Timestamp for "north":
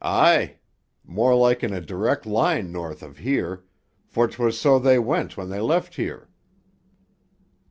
2.71-3.03